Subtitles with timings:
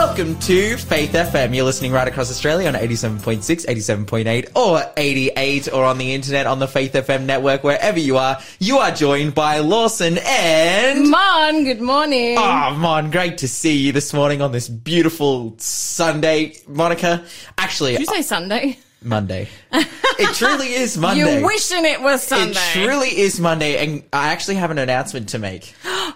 [0.00, 1.54] Welcome to Faith FM.
[1.54, 6.58] You're listening right across Australia on 87.6, 87.8, or 88, or on the internet on
[6.58, 8.40] the Faith FM network, wherever you are.
[8.58, 11.10] You are joined by Lawson and.
[11.10, 12.36] Mon, good morning.
[12.38, 16.54] Oh, Mon, great to see you this morning on this beautiful Sunday.
[16.66, 17.22] Monica,
[17.58, 18.78] actually, Did you say Sunday?
[19.02, 19.50] Monday.
[19.70, 21.40] it truly is Monday.
[21.40, 22.52] You're wishing it was Sunday.
[22.52, 25.74] It truly is Monday, and I actually have an announcement to make.
[25.84, 26.14] I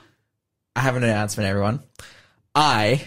[0.74, 1.80] have an announcement, everyone.
[2.55, 3.06] I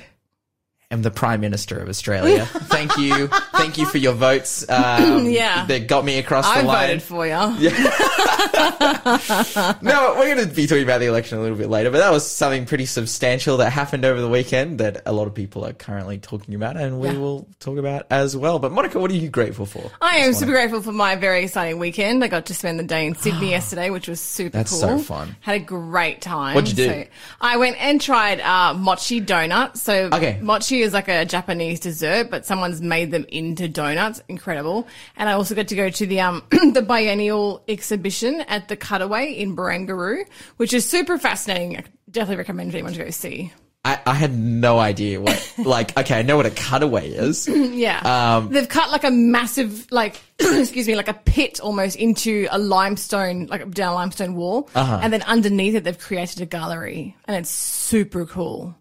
[0.91, 2.46] am the Prime Minister of Australia.
[2.52, 3.30] Thank you.
[3.57, 4.66] Thank you for your votes.
[4.77, 5.65] Um, Yeah.
[5.65, 6.77] That got me across I the line.
[6.77, 7.34] I voted for you.
[9.81, 12.12] No, we're going to be talking about the election a little bit later, but that
[12.12, 15.73] was something pretty substantial that happened over the weekend that a lot of people are
[15.73, 17.17] currently talking about, and we Yeah.
[17.17, 18.59] will talk about as well.
[18.59, 19.91] But Monica, what are you grateful for?
[20.01, 22.23] I am super grateful for my very exciting weekend.
[22.23, 24.79] I got to spend the day in Sydney yesterday, which was super That's cool.
[24.79, 25.35] so fun.
[25.41, 26.55] Had a great time.
[26.55, 26.87] What'd you do?
[26.89, 27.03] So
[27.41, 29.82] I went and tried uh, mochi donuts.
[29.82, 30.39] So Okay.
[30.41, 34.21] mochi is like a Japanese dessert, but someone's made them into donuts.
[34.27, 34.87] Incredible.
[35.15, 39.34] And I also got to go to the um the biennial exhibition at the Cutaway
[39.34, 40.26] in Barangaroo,
[40.57, 41.77] which is super fascinating.
[41.77, 43.51] I definitely recommend anyone to go see.
[43.87, 47.48] I, I had no idea what, like, okay, I know what a cutaway is.
[47.77, 47.99] Yeah.
[48.37, 52.57] Um, They've cut like a massive, like, excuse me, like a pit almost into a
[52.57, 54.67] limestone, like down a limestone wall.
[54.73, 54.99] Uh-huh.
[55.01, 57.15] And then underneath it, they've created a gallery.
[57.26, 58.76] And it's super cool.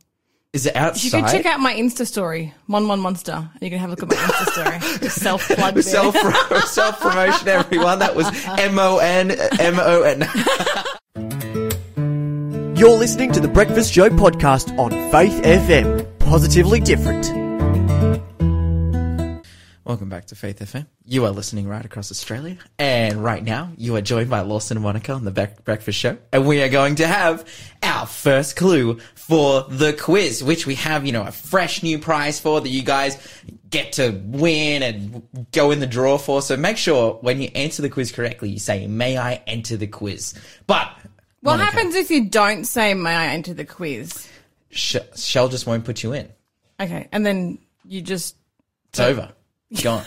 [0.56, 1.04] Is it outside?
[1.04, 3.32] You can check out my Insta story, Mon Mon Monster.
[3.34, 5.08] And you can have a look at my Insta story.
[5.10, 5.82] self plug.
[5.82, 6.16] Self
[6.66, 7.98] self promotion, everyone.
[7.98, 8.26] That was
[8.58, 10.26] M O N M O N.
[12.74, 16.06] You're listening to the Breakfast Show podcast on Faith FM.
[16.20, 17.45] Positively different.
[19.86, 20.88] Welcome back to Faith FM.
[21.04, 24.82] You are listening right across Australia, and right now you are joined by Lawson and
[24.82, 27.48] Monica on the Bec- Breakfast Show, and we are going to have
[27.84, 32.40] our first clue for the quiz, which we have, you know, a fresh new prize
[32.40, 33.16] for that you guys
[33.70, 36.42] get to win and go in the draw for.
[36.42, 39.86] So make sure when you answer the quiz correctly, you say, "May I enter the
[39.86, 40.34] quiz?"
[40.66, 40.88] But
[41.42, 44.26] What Monica, happens if you don't say, may I enter the quiz?
[44.68, 46.28] Shell just won't put you in.
[46.80, 47.06] Okay.
[47.12, 48.34] And then you just,
[48.88, 49.30] It's over.
[49.70, 50.04] You're gone.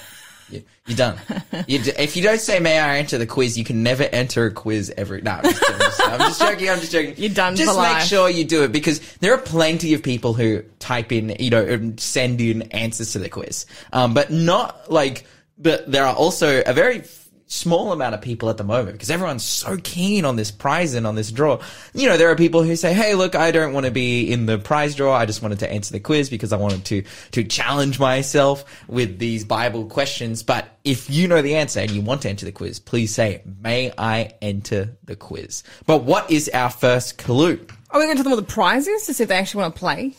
[0.50, 1.20] You- You're done.
[1.68, 4.46] You d- if you don't say "May I enter the quiz," you can never enter
[4.48, 5.22] a quiz ever.
[5.22, 6.70] No, I'm just, I'm just, I'm just joking.
[6.72, 7.14] I'm just joking.
[7.18, 8.04] You're done Just make life.
[8.08, 11.64] sure you do it because there are plenty of people who type in, you know,
[11.64, 15.26] and send in answers to the quiz, um, but not like.
[15.60, 17.02] But there are also a very
[17.50, 21.06] small amount of people at the moment because everyone's so keen on this prize and
[21.06, 21.60] on this draw.
[21.94, 24.46] You know, there are people who say, "Hey, look, I don't want to be in
[24.46, 25.14] the prize draw.
[25.14, 29.20] I just wanted to answer the quiz because I wanted to to challenge myself with
[29.20, 32.52] these Bible questions." But if you know the answer and you want to enter the
[32.52, 37.60] quiz, please say, "May I enter the quiz?" But what is our first clue?
[37.92, 39.62] are we going to tell them what the prize is to see if they actually
[39.62, 40.14] want to play?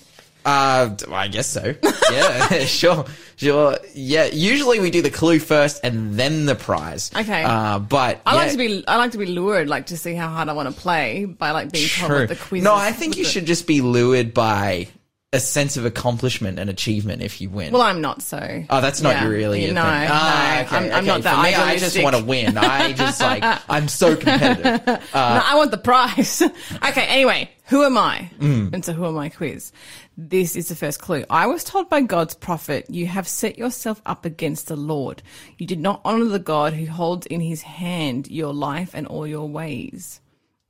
[0.44, 1.74] Uh, I guess so.
[2.10, 3.04] Yeah, sure,
[3.36, 3.78] sure.
[3.94, 7.12] Yeah, usually we do the clue first and then the prize.
[7.16, 7.44] Okay.
[7.44, 10.14] Uh, but I yeah, like to be I like to be lured, like to see
[10.14, 12.18] how hard I want to play by like being told True.
[12.20, 12.64] what the quiz.
[12.64, 14.88] No, I think you should just be lured by
[15.32, 17.72] a sense of accomplishment and achievement if you win.
[17.72, 18.64] Well, I'm not so.
[18.68, 19.26] Oh, that's not Yeah.
[19.28, 19.60] really.
[19.70, 20.08] No, thing.
[20.10, 21.06] Ah, no, okay, I'm, I'm okay.
[21.06, 22.58] not that For me, I just want to win.
[22.58, 24.84] I just like I'm so competitive.
[24.86, 26.42] no, I want the prize.
[26.88, 28.28] okay, anyway, who am I?
[28.40, 28.74] Mm.
[28.74, 29.28] And so, who am I?
[29.28, 29.70] Quiz.
[30.18, 31.24] This is the first clue.
[31.30, 35.22] I was told by God's prophet, "You have set yourself up against the Lord.
[35.58, 39.28] You did not honor the God who holds in His hand your life and all
[39.28, 40.20] your ways."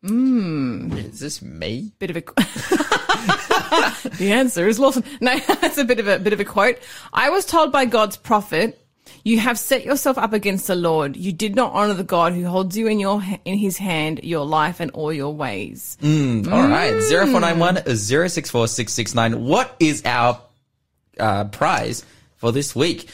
[0.03, 0.93] Hmm.
[0.93, 1.93] Is this me?
[1.99, 2.21] bit of a
[4.19, 5.05] the answer is Lawson.
[5.21, 6.79] No, that's a bit of a bit of a quote.
[7.13, 8.81] I was told by God's prophet,
[9.25, 11.17] "You have set yourself up against the Lord.
[11.17, 14.47] You did not honor the God who holds you in your in His hand, your
[14.47, 16.45] life and all your ways." Hmm.
[16.51, 17.01] All right, hmm.
[17.01, 19.45] zero four nine one zero six four six six nine.
[19.45, 20.41] What is our
[21.19, 22.07] uh, prize
[22.37, 23.11] for this week?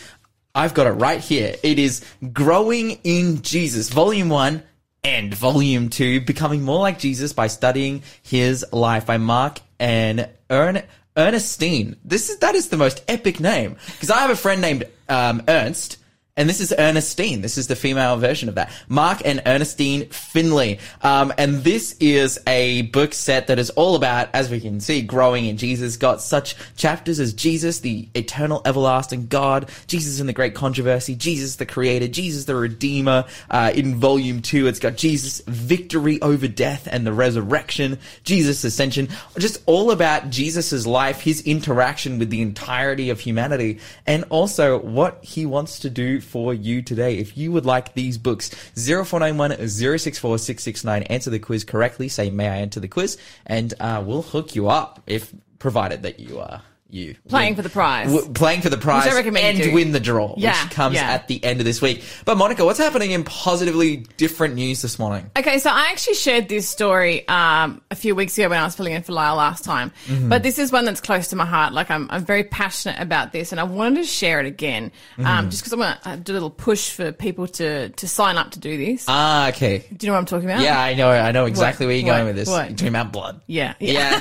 [0.54, 1.56] I've got it right here.
[1.62, 2.02] It is
[2.32, 4.62] Growing in Jesus, Volume 1
[5.06, 10.82] and Volume 2, Becoming More Like Jesus by Studying His Life by Mark and Ern-
[11.16, 11.94] Ernestine.
[12.04, 13.76] This is, that is the most epic name.
[13.86, 15.98] Because I have a friend named um, Ernst,
[16.36, 17.40] and this is Ernestine.
[17.40, 18.70] This is the female version of that.
[18.88, 20.78] Mark and Ernestine Finley.
[21.00, 25.00] Um, and this is a book set that is all about, as we can see,
[25.00, 25.96] growing in Jesus.
[25.96, 31.56] Got such chapters as Jesus, the eternal, everlasting God, Jesus in the great controversy, Jesus
[31.56, 33.24] the creator, Jesus the redeemer.
[33.50, 39.08] Uh, in volume two, it's got Jesus victory over death and the resurrection, Jesus ascension.
[39.38, 45.24] Just all about Jesus' life, his interaction with the entirety of humanity, and also what
[45.24, 47.18] he wants to do for you today.
[47.18, 52.48] If you would like these books, 0491 064 669, answer the quiz correctly, say, may
[52.48, 56.60] I enter the quiz, and uh, we'll hook you up if provided that you uh,
[56.88, 58.12] you Playing win- for the prize.
[58.12, 60.94] w- playing for the prize I recommend you and win the draw, Yeah, which comes
[60.94, 61.10] yeah.
[61.12, 62.04] at the end of this week.
[62.24, 65.30] But Monica, what's happening in positively different news this morning?
[65.36, 68.74] Okay, so I actually shared this story um, a few weeks ago when I was
[68.76, 69.92] filling in for Lyle last time.
[70.06, 70.28] Mm-hmm.
[70.28, 71.72] But this is one that's close to my heart.
[71.72, 75.26] Like I'm, I'm very passionate about this, and I wanted to share it again, Mm-hmm.
[75.26, 78.36] um, just because I want to do a little push for people to to sign
[78.36, 79.06] up to do this.
[79.08, 79.78] Ah, okay.
[79.94, 80.60] do you know what I'm talking about?
[80.62, 81.10] Yeah, I know.
[81.10, 81.90] I know exactly What?
[81.90, 82.48] where you're going with this.
[82.48, 82.68] What?
[82.68, 83.40] You're talking about blood.
[83.46, 84.20] Yeah, yeah.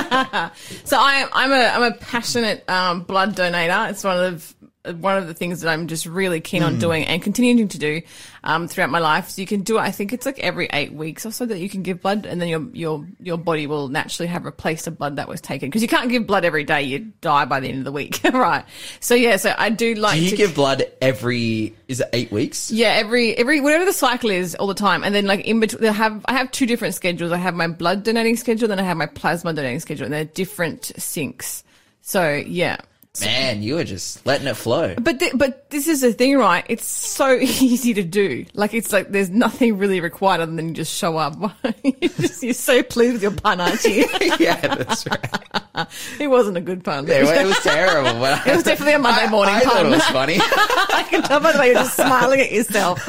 [0.00, 0.50] Yeah.
[0.84, 3.90] So I, I'm a I'm a passionate um, blood donator.
[3.90, 4.54] It's one of
[5.00, 6.68] one of the things that I'm just really keen Hmm.
[6.68, 8.00] on doing and continuing to do
[8.42, 9.28] um, throughout my life.
[9.28, 9.80] So you can do it.
[9.82, 12.40] I think it's like every eight weeks or so that you can give blood, and
[12.40, 15.82] then your your your body will naturally have replaced the blood that was taken because
[15.82, 16.84] you can't give blood every day.
[16.84, 18.64] You die by the end of the week, right?
[19.00, 21.74] So yeah, so I do like Do you to give blood every?
[21.88, 22.70] Is it eight weeks?
[22.70, 25.84] yeah, every every whatever the cycle is, all the time, and then like in between,
[25.86, 27.30] I have I have two different schedules.
[27.32, 30.24] I have my blood donating schedule, then I have my plasma donating schedule, and they're
[30.24, 31.62] different syncs.
[32.08, 32.78] So yeah,
[33.20, 34.94] Man, you are just letting it flow.
[34.98, 36.64] but th- but this is the thing, right?
[36.70, 38.46] It's so easy to do.
[38.54, 41.34] Like it's like there's nothing really required other than you just show up.
[41.84, 44.06] you're, just, you're so pleased with your pun, aren't you?
[44.38, 45.86] yeah, that's right.
[46.18, 47.04] it wasn't a good pun.
[47.08, 48.18] It, it was terrible.
[48.20, 49.86] But It was definitely a Monday morning I, I thought pun.
[49.86, 50.36] it was funny.
[50.40, 53.06] I can tell by the way you're just smiling at yourself.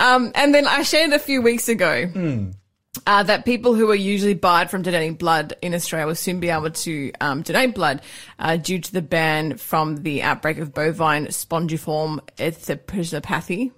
[0.00, 2.10] um, and then I shared a few weeks ago.
[3.06, 6.50] Uh, that people who are usually barred from donating blood in Australia will soon be
[6.50, 8.00] able to um, donate blood
[8.38, 13.72] uh, due to the ban from the outbreak of bovine spongiform encephalopathy,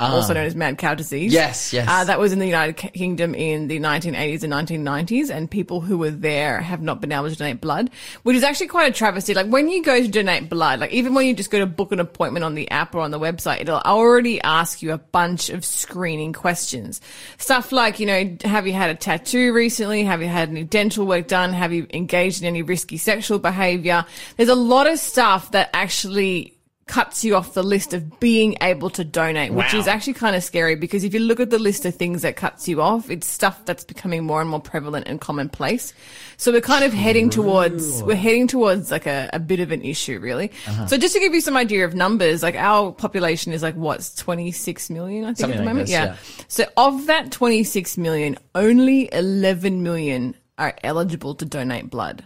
[0.00, 1.32] also known as mad cow disease.
[1.32, 1.86] Yes, yes.
[1.88, 5.98] Uh, that was in the United Kingdom in the 1980s and 1990s, and people who
[5.98, 7.90] were there have not been able to donate blood,
[8.22, 9.34] which is actually quite a travesty.
[9.34, 11.92] Like when you go to donate blood, like even when you just go to book
[11.92, 15.50] an appointment on the app or on the website, it'll already ask you a bunch
[15.50, 17.00] of screening questions.
[17.38, 20.04] Stuff like, you know, have you had a tattoo recently?
[20.04, 21.52] Have you had any dental work done?
[21.52, 24.04] Have you engaged in any risky sexual behavior?
[24.36, 26.56] There's a lot of stuff that actually
[26.90, 29.78] cuts you off the list of being able to donate, which Wow.
[29.78, 32.34] is actually kind of scary because if you look at the list of things that
[32.36, 35.94] cuts you off, it's stuff that's becoming more and more prevalent and commonplace.
[36.36, 39.82] So we're kind of heading towards, we're heading towards like a, a bit of an
[39.82, 40.50] issue, really.
[40.66, 40.86] Uh-huh.
[40.86, 44.14] So just to give you some idea of numbers, like our population is like what's
[44.16, 45.86] 26 million, I think Something at the like moment.
[45.86, 46.04] this, yeah.
[46.04, 46.16] yeah.
[46.48, 52.24] So of that 26 million, only 11 million are eligible to donate blood.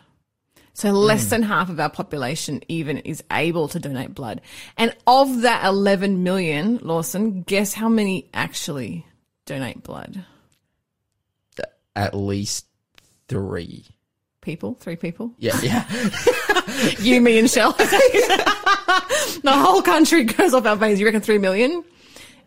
[0.75, 0.97] So hmm.
[0.97, 4.43] less than half of our population even is able to donate blood.
[4.77, 9.07] And of that 11 million, Lawson, guess how many actually
[9.47, 10.25] donate blood?
[11.97, 12.67] At least
[13.29, 13.87] three.
[14.41, 14.75] People?
[14.75, 15.33] Three people?
[15.39, 15.87] Yeah, yeah.
[16.99, 17.73] You, me, and Shell.
[17.73, 20.99] the whole country goes off our veins.
[20.99, 21.85] You reckon three million?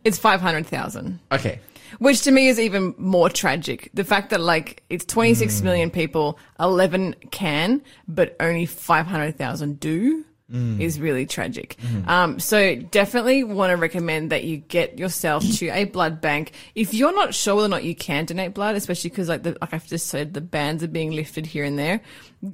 [0.04, 1.20] It's 500,000.
[1.32, 1.60] Okay.
[2.00, 3.90] Which to me is even more tragic.
[3.94, 5.66] The fact that like it's 26 hmm.
[5.66, 10.80] million people, 11 can, but only 500,000 do hmm.
[10.82, 11.78] is really tragic.
[11.80, 12.10] Hmm.
[12.10, 16.52] Um, so definitely want to recommend that you get yourself to a blood bank.
[16.76, 19.58] If you're not sure whether or not you can donate blood, especially because like the,
[19.62, 22.02] like I've just said, the bans are being lifted here and there,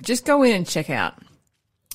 [0.02, 1.16] just go in and check out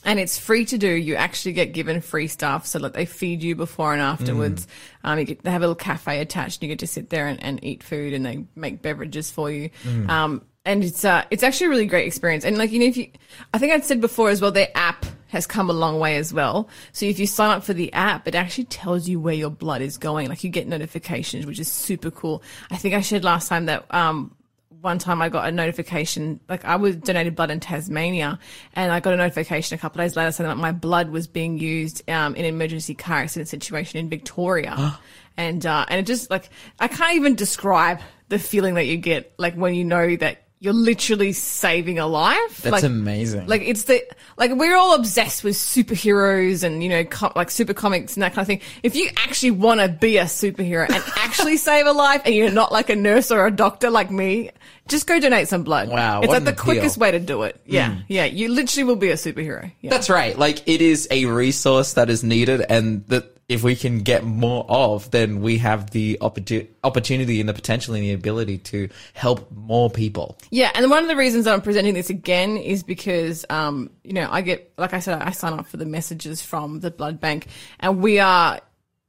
[0.05, 0.89] and it's free to do.
[0.89, 4.67] You actually get given free stuff, so that they feed you before and afterwards.
[5.05, 7.27] Um, you get, they have a little cafe attached, and you get to sit there
[7.27, 9.71] and, and eat food, and they make beverages for you.
[10.09, 12.45] Um, and it's uh, it's actually a really great experience.
[12.45, 13.11] And like you know, if you,
[13.55, 16.33] I think I'd said before as well, their app has come a long way as
[16.33, 16.69] well.
[16.93, 19.83] So if you sign up for the app, it actually tells you where your blood
[19.83, 20.28] is going.
[20.28, 22.43] Like you get notifications, which is super cool.
[22.71, 24.35] I think I shared last time that um,
[24.80, 28.38] one time I got a notification, like I was donated blood in Tasmania,
[28.75, 31.26] and I got a notification a couple of days later saying that my blood was
[31.26, 34.99] being used um, in an emergency car accident situation in Victoria,
[35.37, 39.32] and uh, and it just like I can't even describe the feeling that you get
[39.38, 42.62] like when you know that you're literally saving a life.
[42.62, 43.47] That's like, amazing.
[43.47, 44.03] Like it's the
[44.37, 48.35] like we're all obsessed with superheroes and you know co- like super comics and that
[48.35, 48.61] kind of thing.
[48.83, 52.50] If you actually want to be a superhero and actually save a life, and you're
[52.50, 54.50] not like a nurse or a doctor like me,
[54.88, 55.91] just go donate some blood.
[55.91, 56.65] Wow, it's like the appeal.
[56.65, 57.55] quickest way to do it.
[57.67, 57.75] Hmm.
[57.75, 58.25] Yeah, yeah.
[58.25, 59.71] You literally will be a superhero.
[59.81, 59.91] Yeah.
[59.91, 60.37] That's right.
[60.37, 64.67] Like it is a resource that is needed, and that if we can get more
[64.69, 69.50] of, then we have the opportu- opportunity and the potential and the ability to help
[69.52, 70.37] more people.
[70.50, 74.12] Yeah, and one of the reasons that I'm presenting this again is because, um, you
[74.12, 77.21] know, I get, like I said, I sign up for the messages from the blood
[77.21, 77.47] bank,
[77.81, 78.61] and we are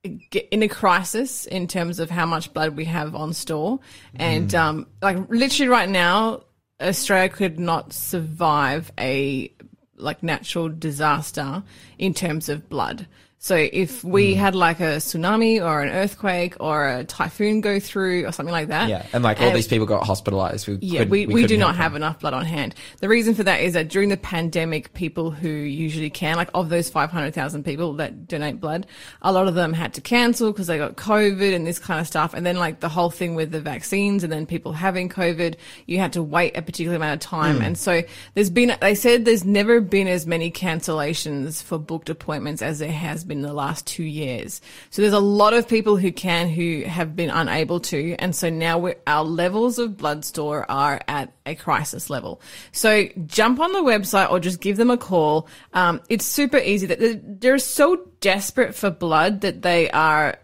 [0.04, 3.80] in a crisis in terms of how much blood we have on store,
[4.16, 6.44] and um, like literally right now,
[6.82, 9.54] Australia could not survive a
[9.98, 11.62] like natural disaster
[11.98, 13.06] in terms of blood.
[13.42, 14.38] So if we mm.
[14.38, 18.68] had like a tsunami or an earthquake or a typhoon go through or something like
[18.68, 18.90] that.
[18.90, 20.68] Yeah, and like all these um, people got hospitalized.
[20.68, 22.76] We Yeah, couldn't- we, we, do couldn't not have enough blood on hand.
[23.00, 26.68] The reason for that is that during the pandemic, people who usually can, like of
[26.68, 28.86] those 500,000 people that donate blood,
[29.22, 32.08] a lot of them had to cancel because they got COVID and this kind of
[32.08, 32.34] stuff.
[32.34, 35.56] And then like the whole thing with the vaccines and then people having COVID,
[35.86, 37.60] you had to wait a particular amount of time.
[37.60, 37.68] Mm.
[37.68, 38.02] And so
[38.34, 42.92] there's been, they said there's never been as many cancellations for booked appointments as there
[42.92, 44.60] has been in the last two years.
[44.90, 48.16] So there's a lot of people who can who have been unable to.
[48.20, 52.42] And so now we're, our levels of blood store are at a crisis level.
[52.74, 55.48] So jump on the website or just give them a call.
[55.72, 60.38] Um, it's super easy that they're, they're so desperate for blood that they are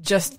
[0.00, 0.38] just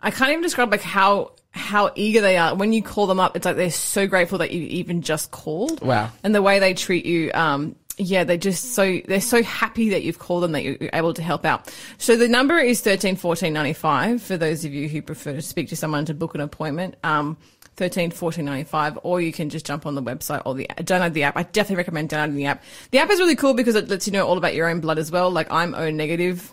[0.00, 3.36] I can't even describe like how how eager they are when you call them up.
[3.36, 5.80] It's like they're so grateful that you even just called.
[5.80, 6.10] Wow.
[6.22, 10.02] And the way they treat you, um, yeah, they're just so they're so happy that
[10.02, 11.72] you've called them that you're able to help out.
[11.98, 15.42] So the number is thirteen fourteen ninety five for those of you who prefer to
[15.42, 16.96] speak to someone to book an appointment.
[17.04, 17.36] Um,
[17.76, 21.22] 13 14 95 or you can just jump on the website or the download the
[21.22, 24.04] app i definitely recommend downloading the app the app is really cool because it lets
[24.04, 26.50] you know all about your own blood as well like i'm o negative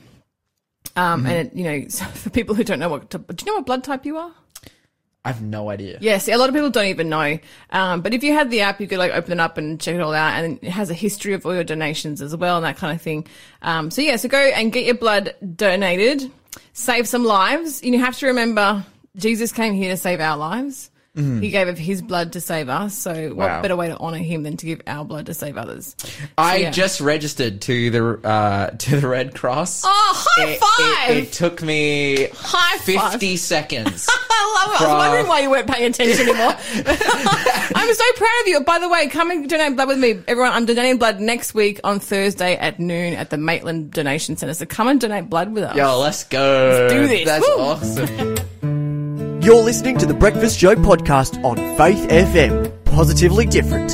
[0.95, 3.51] um, and it, you know, so for people who don't know what, to, do you
[3.51, 4.31] know what blood type you are?
[5.25, 5.97] I have no idea.
[6.01, 7.39] Yeah, see, a lot of people don't even know.
[7.71, 9.95] Um, but if you had the app, you could like open it up and check
[9.95, 12.65] it all out, and it has a history of all your donations as well, and
[12.65, 13.25] that kind of thing.
[13.63, 16.31] Um, so yeah, so go and get your blood donated,
[16.73, 17.81] save some lives.
[17.81, 20.91] And you have to remember, Jesus came here to save our lives.
[21.15, 22.93] He gave of his blood to save us.
[22.93, 23.61] So what Wow.
[23.61, 25.95] better way to honor him than to give our blood to save others?
[26.37, 26.71] I yeah.
[26.71, 29.83] just registered to the uh, to the Red Cross.
[29.85, 31.17] Oh, high It- five!
[31.17, 33.11] It, it took me High five!
[33.11, 34.07] fifty seconds.
[34.29, 34.75] I love it.
[34.75, 36.53] I From- was wondering why you weren't paying attention anymore.
[37.75, 38.61] I'm so proud of you.
[38.61, 40.19] By the way, come and donate blood with me.
[40.27, 44.53] Everyone, I'm donating blood next week on Thursday at noon at the Maitland Donation Centre.
[44.53, 45.75] So come and donate blood with us.
[45.77, 46.87] Yo, let's go.
[46.89, 47.25] Let's do this.
[47.25, 47.55] That's Woo.
[47.63, 48.34] awesome.
[49.45, 52.83] You're listening to the Breakfast Show podcast on Faith FM.
[52.85, 53.93] Positively different.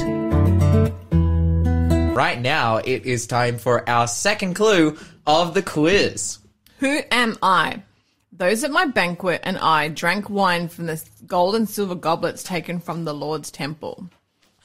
[2.16, 6.38] right now, it is time for our second clue of the quiz.
[6.80, 7.84] Who am I?
[8.32, 12.80] Those at my banquet and I drank wine from the gold and silver goblets taken
[12.80, 14.10] from the Lord's temple.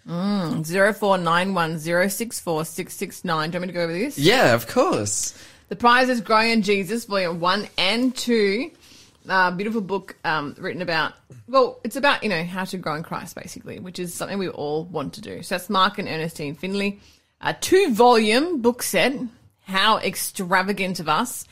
[0.08, 3.22] Mm, 0491064669.
[3.24, 4.18] Do you want me to go over this?
[4.18, 5.36] Yeah, of course.
[5.68, 8.70] The prize is Growing in Jesus, Volume 1 and 2.
[9.28, 11.14] Uh, beautiful book um, written about,
[11.48, 14.48] well, it's about, you know, how to grow in Christ, basically, which is something we
[14.48, 15.42] all want to do.
[15.42, 17.00] So that's Mark and Ernestine Finley.
[17.40, 19.14] A two volume book set.
[19.64, 21.44] How extravagant of us.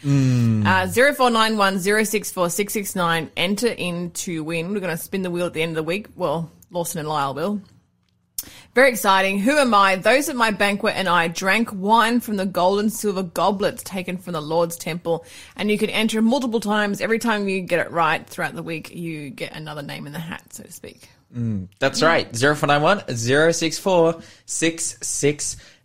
[0.64, 3.30] Uh, 0491 064 669.
[3.36, 4.72] Enter in to win.
[4.72, 6.06] We're going to spin the wheel at the end of the week.
[6.14, 7.60] Well, Lawson and Lyle will.
[8.74, 9.38] Very exciting.
[9.38, 9.94] Who am I?
[9.94, 14.18] Those at my banquet and I drank wine from the gold and silver goblets taken
[14.18, 15.24] from the Lord's temple.
[15.54, 17.00] And you can enter multiple times.
[17.00, 20.18] Every time you get it right throughout the week, you get another name in the
[20.18, 21.08] hat, so to speak.
[21.78, 22.26] That's right.
[22.36, 23.16] 0491
[23.52, 24.20] 064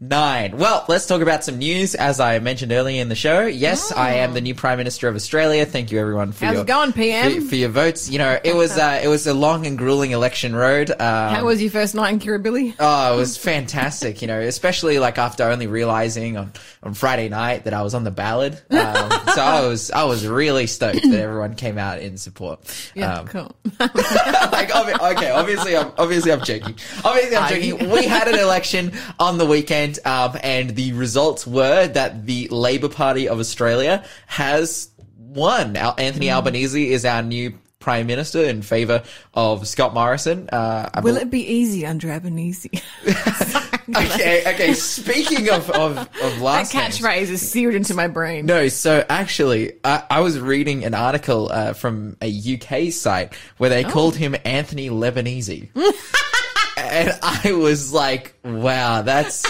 [0.02, 0.58] 669.
[0.58, 1.94] Well, let's talk about some news.
[1.94, 5.16] As I mentioned earlier in the show, yes, I am the new Prime Minister of
[5.16, 5.66] Australia.
[5.66, 7.42] Thank you everyone for How's your it going, PM?
[7.42, 8.10] For, for your votes.
[8.10, 10.90] You know, it was uh, it was a long and grueling election road.
[10.90, 12.76] Um, How was your first night in Kirribilli?
[12.80, 17.66] Oh, it was fantastic, you know, especially like after only realizing on, on Friday night
[17.66, 18.54] that I was on the ballot.
[18.72, 22.62] Um, so I was, I was really stoked that everyone came out in support.
[22.96, 23.52] Yeah, Um, cool.
[23.80, 26.76] like, okay, obviously, I'm, obviously I'm joking.
[27.04, 27.90] Obviously I'm joking.
[27.90, 32.90] We had an election on the weekend, um, and the results were that the Labour
[32.90, 35.76] Party of Australia has won.
[35.78, 36.34] Anthony Mm.
[36.34, 39.04] Albanese is our new Prime Minister in favour
[39.34, 40.50] of Scott Morrison.
[40.50, 42.70] Uh, Will it be easy under Albanese?
[43.90, 44.74] Okay, okay.
[44.76, 47.00] Speaking of of, of that last names.
[47.00, 48.46] catchphrase is seared into my brain.
[48.46, 53.72] No, so actually, I, I was reading an article uh, from a UK site where
[53.72, 55.70] they called him Anthony Lebanese,
[56.78, 59.44] and I was like, "Wow, that's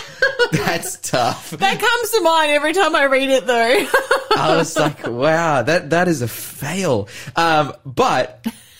[0.51, 3.87] that's tough." That comes to mind every time I read it, though.
[4.37, 8.45] I was like, "Wow, that that is a fail." Um, but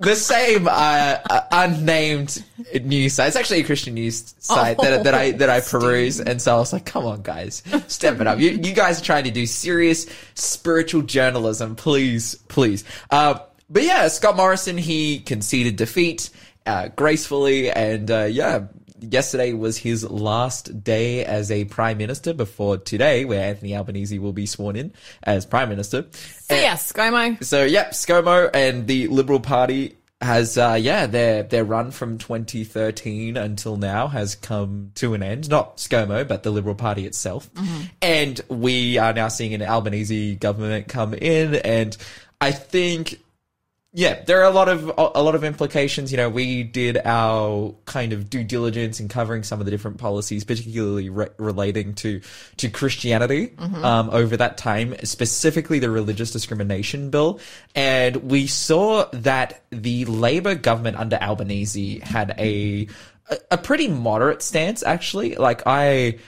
[0.00, 2.42] the same uh, uh, unnamed
[2.82, 3.28] news site.
[3.28, 6.58] It's actually a Christian news site that, that I that I peruse, and so I
[6.58, 8.38] was like, "Come on, guys, step it up!
[8.38, 14.08] You, you guys are trying to do serious spiritual journalism, please, please." Uh, but yeah,
[14.08, 16.30] Scott Morrison he conceded defeat
[16.66, 18.66] uh, gracefully, and uh, yeah.
[19.00, 24.32] Yesterday was his last day as a prime minister before today, where Anthony Albanese will
[24.32, 24.92] be sworn in
[25.22, 26.06] as prime minister.
[26.12, 27.42] See ya, ScoMo.
[27.44, 33.38] So, yep, ScoMo and the Liberal Party has uh, yeah their their run from 2013
[33.38, 35.48] until now has come to an end.
[35.48, 37.48] Not ScoMo, but the Liberal Party itself,
[38.02, 41.96] and we are now seeing an Albanese government come in, and
[42.40, 43.20] I think
[43.92, 46.12] yeah, there are a lot of a lot of implications.
[46.12, 49.98] You know, we did our kind of due diligence in covering some of the different
[49.98, 52.20] policies, particularly re- relating to
[52.58, 57.40] to Christianity um, over that time, specifically the religious discrimination bill,
[57.74, 62.86] and we saw that the Labor government under Albanese had a
[63.28, 65.34] a, a pretty moderate stance, actually.
[65.34, 66.18] Like I,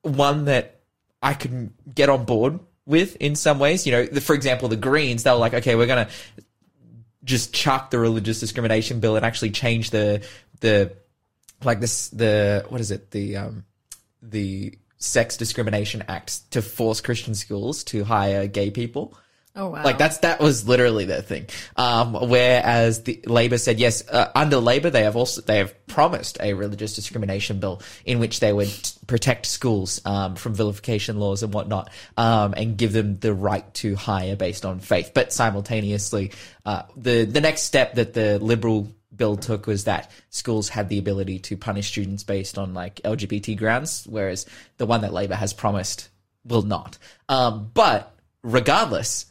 [0.00, 0.80] one that
[1.22, 3.86] I could get on board with in some ways.
[3.86, 6.08] You know, the, for example, the Greens, they were like, okay, we're gonna
[7.24, 10.24] just chuck the religious discrimination bill and actually change the
[10.60, 10.92] the
[11.62, 13.64] like this the what is it the um
[14.22, 19.16] the sex discrimination act to force Christian schools to hire gay people.
[19.56, 19.82] Oh wow.
[19.82, 21.46] Like that's that was literally their thing.
[21.76, 26.38] Um, whereas the Labor said yes, uh, under Labor they have also they have promised
[26.40, 28.70] a religious discrimination bill in which they would
[29.08, 33.96] protect schools um, from vilification laws and whatnot, um, and give them the right to
[33.96, 35.10] hire based on faith.
[35.14, 36.30] But simultaneously,
[36.64, 40.98] uh, the the next step that the Liberal bill took was that schools had the
[40.98, 44.46] ability to punish students based on like LGBT grounds, whereas
[44.78, 46.08] the one that Labor has promised
[46.44, 46.98] will not.
[47.28, 49.26] Um, but regardless,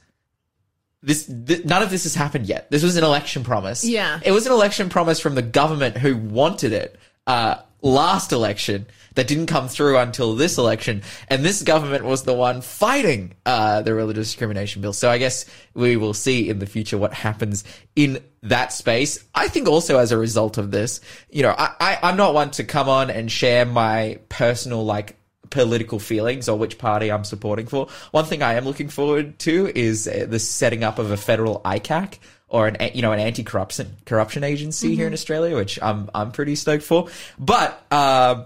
[1.01, 2.69] this th- none of this has happened yet.
[2.71, 3.85] This was an election promise.
[3.85, 4.19] Yeah.
[4.23, 9.27] it was an election promise from the government who wanted it uh, last election that
[9.27, 13.93] didn't come through until this election, and this government was the one fighting uh, the
[13.93, 14.93] religious discrimination bill.
[14.93, 17.63] So I guess we will see in the future what happens
[17.95, 19.23] in that space.
[19.35, 22.51] I think also as a result of this, you know, I, I I'm not one
[22.51, 25.18] to come on and share my personal like
[25.49, 27.87] political feelings or which party I'm supporting for.
[28.11, 31.61] One thing I am looking forward to is uh, the setting up of a federal
[31.61, 36.31] ICAC or an you know an anti-corruption corruption agency here in Australia, which I'm I'm
[36.31, 37.07] pretty stoked for.
[37.37, 38.45] But uh,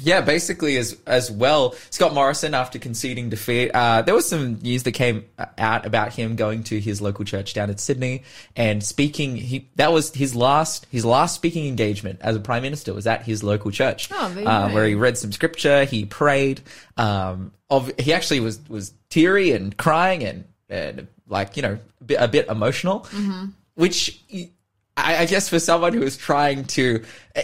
[0.00, 4.82] yeah, basically as as well, Scott Morrison after conceding defeat, uh, there was some news
[4.84, 5.24] that came
[5.58, 8.22] out about him going to his local church down in Sydney
[8.56, 9.36] and speaking.
[9.36, 13.22] He that was his last his last speaking engagement as a prime minister was at
[13.22, 16.60] his local church, Oh, uh, where he read some scripture, he prayed.
[16.96, 22.04] Um, of he actually was was teary and crying and and like you know a
[22.04, 23.46] bit, a bit emotional, Mm-hmm.
[23.74, 24.20] which.
[24.96, 27.02] I, I guess for someone who is trying to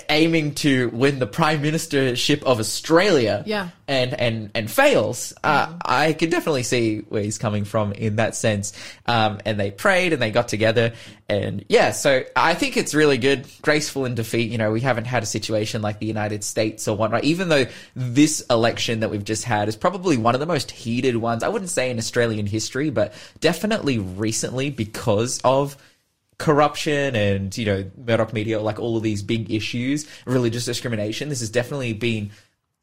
[0.09, 3.71] aiming to win the prime ministership of Australia, Yeah.
[3.89, 8.37] and and and fails, uh, I can definitely see where he's coming from in that
[8.37, 8.73] sense.
[9.07, 10.93] Um, and they prayed and they got together,
[11.29, 14.53] and yeah, so I think it's really good, graceful in defeat.
[14.53, 17.25] You know, we haven't had a situation like the United States or whatnot.
[17.25, 21.17] Even though this election that we've just had is probably one of the most heated
[21.17, 25.77] ones, I wouldn't say in Australian history, but definitely recently because of
[26.41, 31.29] corruption and you know Murdoch media, like all of these big issues, religious discrimination.
[31.29, 32.33] This has definitely been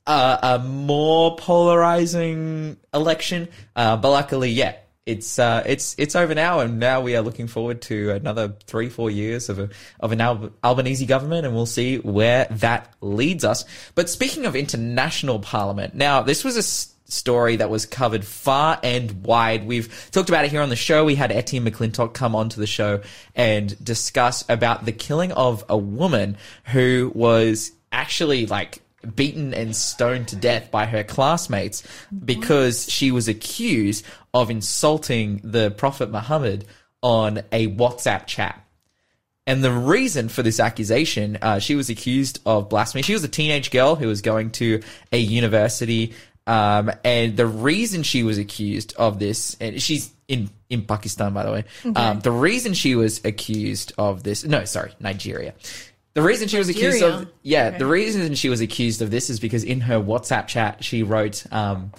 [0.06, 4.76] a, a more polarizing election, uh, but luckily, yeah.
[5.06, 8.90] It's uh, it's it's over now, and now we are looking forward to another three,
[8.90, 9.70] four years of a
[10.02, 13.64] of an Al- Albanese government, and we'll see where that leads us.
[13.96, 19.24] But speaking of international parliament, now this was a story that was covered far and
[19.24, 19.66] wide.
[19.66, 21.06] We've talked about it here on the show.
[21.06, 23.02] We had Etienne McClintock come onto the show
[23.36, 28.82] and discuss about the killing of a woman who was actually like
[29.16, 31.84] beaten and stoned to death by her classmates
[32.26, 36.66] because she was accused of insulting the Prophet Muhammad
[37.02, 38.64] on a WhatsApp chat.
[39.46, 43.02] And the reason for this accusation, uh, she was accused of blasphemy.
[43.02, 44.82] She was a teenage girl who was going to
[45.14, 46.14] a university.
[46.48, 51.44] Um, and the reason she was accused of this, and she's in, in Pakistan, by
[51.44, 51.64] the way.
[51.96, 55.54] Um, the reason she was accused of this, no, sorry, Nigeria.
[56.14, 57.78] The reason she was accused of, yeah, Okay.
[57.78, 61.46] the reason she was accused of this is because in her WhatsApp chat, she wrote,
[61.52, 61.92] um,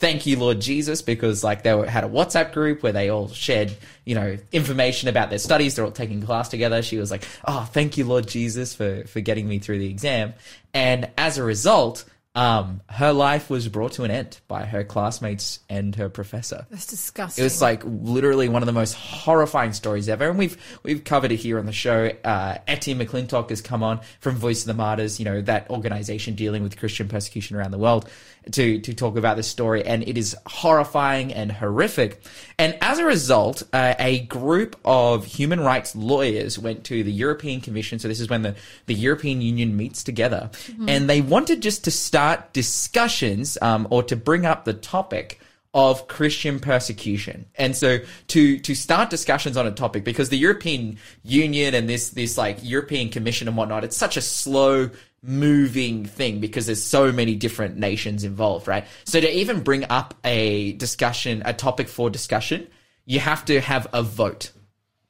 [0.00, 3.26] thank you lord jesus because like they were, had a whatsapp group where they all
[3.26, 7.24] shared you know information about their studies they're all taking class together she was like
[7.48, 10.32] oh thank you lord jesus for for getting me through the exam
[10.72, 15.60] and as a result um her life was brought to an end by her classmates
[15.68, 17.42] and her professor That's disgusting.
[17.42, 21.32] it was like literally one of the most horrifying stories ever, and we've we've covered
[21.32, 22.10] it here on the show.
[22.22, 26.34] Uh, Etienne McClintock has come on from Voice of the Martyrs, you know that organization
[26.34, 28.08] dealing with Christian persecution around the world,
[28.52, 32.22] to to talk about this story, and it is horrifying and horrific.
[32.58, 37.60] And as a result, uh, a group of human rights lawyers went to the European
[37.60, 37.98] Commission.
[37.98, 40.50] So this is when the the European Union meets together,
[40.88, 45.40] and they wanted just to start discussions um, or to bring up the topic
[45.78, 47.46] of Christian persecution.
[47.54, 52.10] And so to to start discussions on a topic because the European Union and this
[52.10, 54.90] this like European Commission and whatnot, it's such a slow
[55.22, 58.86] moving thing because there's so many different nations involved, right?
[59.04, 62.66] So to even bring up a discussion, a topic for discussion,
[63.04, 64.50] you have to have a vote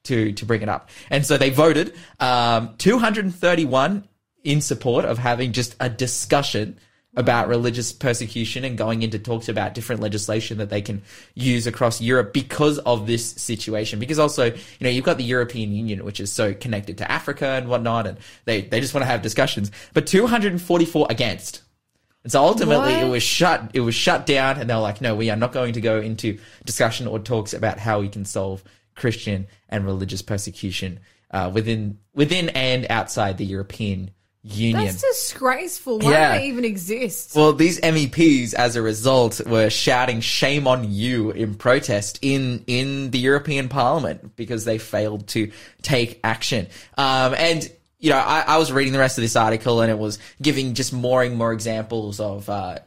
[0.04, 0.90] to to bring it up.
[1.08, 4.06] And so they voted um, 231
[4.44, 6.78] in support of having just a discussion
[7.18, 11.02] about religious persecution and going into talks about different legislation that they can
[11.34, 13.98] use across Europe because of this situation.
[13.98, 17.44] Because also, you know, you've got the European Union, which is so connected to Africa
[17.44, 19.72] and whatnot, and they, they just want to have discussions.
[19.94, 21.62] But 244 against.
[22.22, 23.04] And so ultimately What?
[23.04, 25.52] it was shut it was shut down and they were like, no, we are not
[25.52, 28.62] going to go into discussion or talks about how we can solve
[28.94, 31.00] Christian and religious persecution
[31.32, 34.10] uh, within within and outside the European
[34.44, 34.86] Union.
[34.86, 35.98] That's disgraceful.
[35.98, 36.32] Why Yeah.
[36.34, 37.34] do they even exist?
[37.34, 43.10] Well, these MEPs, as a result, were shouting "Shame on you" in protest in in
[43.10, 45.50] the European Parliament because they failed to
[45.82, 46.68] take action.
[46.96, 49.98] Um, and you know, I, I was reading the rest of this article, and it
[49.98, 52.78] was giving just more and more examples of uh,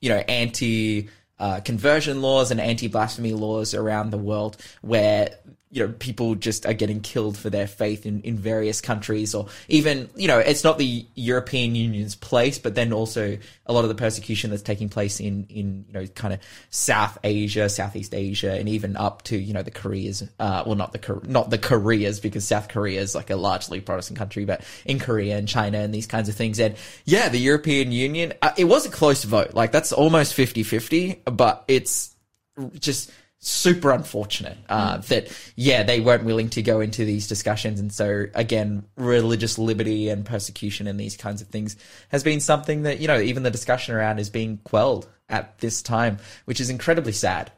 [0.00, 5.30] you know anti uh, conversion laws and anti blasphemy laws around the world where
[5.76, 9.46] you know people just are getting killed for their faith in, in various countries or
[9.68, 13.36] even you know it's not the European Union's place but then also
[13.66, 17.18] a lot of the persecution that's taking place in in you know kind of South
[17.22, 21.20] Asia Southeast Asia and even up to you know the Koreas uh, well not the
[21.24, 25.36] not the Koreas because South Korea is like a largely Protestant country but in Korea
[25.36, 26.58] and China and these kinds of things.
[26.58, 29.52] And yeah the European Union uh, it was a close vote.
[29.52, 32.14] Like that's almost 50-50 but it's
[32.78, 33.10] just
[33.46, 38.26] super unfortunate uh, that yeah they weren't willing to go into these discussions and so
[38.34, 41.76] again religious liberty and persecution and these kinds of things
[42.08, 45.80] has been something that you know even the discussion around is being quelled at this
[45.80, 47.52] time which is incredibly sad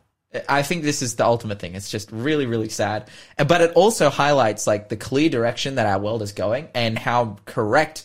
[0.47, 1.75] I think this is the ultimate thing.
[1.75, 3.09] It's just really, really sad.
[3.39, 7.39] But it also highlights like the clear direction that our world is going and how
[7.47, 8.05] correct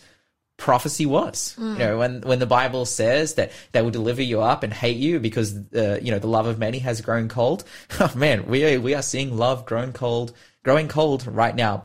[0.58, 1.56] prophecy was.
[1.58, 4.98] You know, when when the Bible says that they will deliver you up and hate
[4.98, 7.64] you because uh, you know the love of many has grown cold.
[8.00, 11.84] Oh man, we are we are seeing love grown cold, growing cold right now.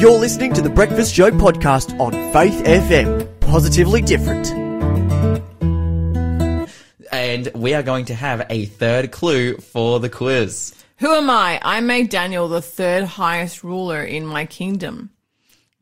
[0.00, 3.28] You're listening to the Breakfast Show podcast on Faith FM.
[3.40, 4.50] Positively different.
[7.12, 10.74] And we are going to have a third clue for the quiz.
[10.98, 11.60] Who am I?
[11.62, 15.10] I made Daniel the third highest ruler in my kingdom.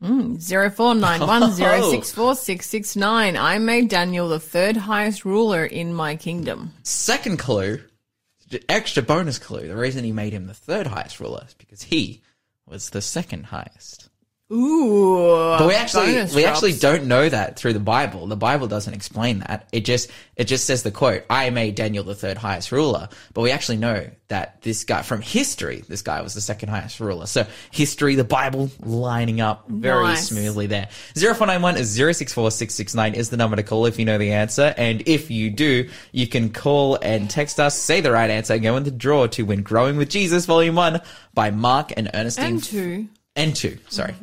[0.01, 3.37] Mm, 0491064669.
[3.37, 6.71] I made Daniel the third highest ruler in my kingdom.
[6.83, 7.81] Second clue,
[8.67, 9.67] extra bonus clue.
[9.67, 12.21] The reason he made him the third highest ruler is because he
[12.65, 14.08] was the second highest.
[14.51, 15.55] Ooh.
[15.59, 16.45] But we actually we drops.
[16.45, 18.25] actually don't know that through the Bible.
[18.25, 19.67] The Bible doesn't explain that.
[19.71, 23.09] It just it just says the quote, I made Daniel the third highest ruler.
[23.33, 26.99] But we actually know that this guy from history, this guy was the second highest
[26.99, 27.27] ruler.
[27.27, 30.29] So history, the Bible lining up very Nice.
[30.29, 30.89] smoothly there.
[31.15, 34.73] 0491 is 064669 is the number to call if you know the answer.
[34.77, 38.63] And if you do, you can call and text us, say the right answer, and
[38.63, 41.01] go in the draw to win Growing with Jesus Volume 1
[41.33, 43.07] by Mark and Ernestine And two.
[43.39, 43.77] And two.
[43.89, 44.13] Sorry.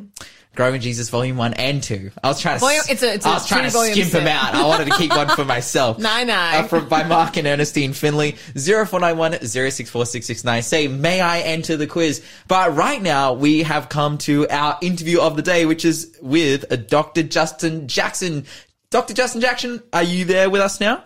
[0.55, 2.09] Growing Jesus Volume One and Two.
[2.23, 2.61] I was trying to.
[2.61, 4.55] Volume- it's a- it's a I was trying to skimp them out.
[4.55, 5.99] I wanted to keep one for myself.
[6.07, 6.33] No, no.
[6.33, 8.37] Uh, from by Mark and Ernestine Finley.
[8.57, 10.63] Zero four nine one zero six four six six nine.
[10.63, 12.25] Say, may I enter the quiz?
[12.47, 16.71] But right now we have come to our interview of the day, which is with
[16.71, 17.21] uh, Dr.
[17.21, 18.45] Justin Jackson.
[18.89, 19.13] Dr.
[19.13, 21.03] Justin Jackson, are you there with us now?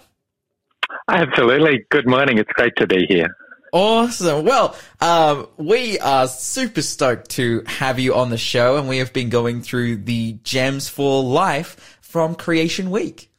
[1.10, 1.86] Absolutely.
[1.90, 2.38] Good morning.
[2.38, 3.36] It's great to be here.
[3.72, 4.44] Awesome.
[4.44, 9.14] Well, um, we are super stoked to have you on the show, and we have
[9.14, 13.32] been going through the Gems for Life from Creation Week.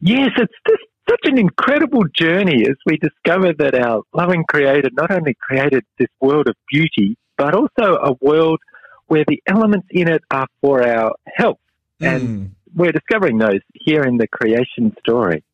[0.00, 5.12] Yes, it's just such an incredible journey as we discover that our loving Creator not
[5.12, 8.58] only created this world of beauty, but also a world
[9.06, 11.58] where the elements in it are for our health.
[12.00, 12.50] And Mm.
[12.74, 15.44] we're discovering those here in the creation story.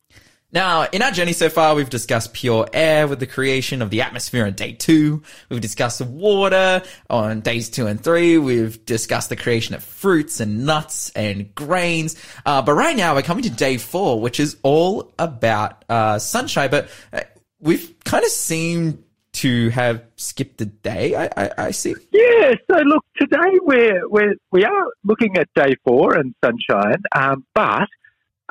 [0.51, 4.01] Now, in our journey so far, we've discussed pure air with the creation of the
[4.01, 5.21] atmosphere on day two.
[5.47, 8.39] We've discussed water on days two and three.
[8.39, 12.15] We've discussed the creation of fruits and nuts and grains.
[12.47, 16.71] Uh, but right now, we're coming to day four, which is all about uh, sunshine.
[16.71, 17.21] But uh,
[17.59, 21.13] we've kind of seemed to have skipped a day.
[21.15, 21.93] I, I, I see.
[22.11, 27.45] Yeah, so look, today we're, we're, we are looking at day four and sunshine, um,
[27.53, 27.87] but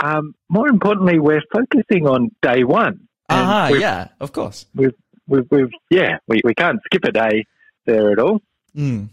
[0.03, 3.09] um, more importantly, we're focusing on day one.
[3.29, 4.67] Ah, we've- yeah, of course.
[4.75, 4.95] We've,
[5.27, 7.45] we've, we've, yeah, we, we can't skip a day
[7.87, 8.41] there at all.
[8.77, 9.09] Mm.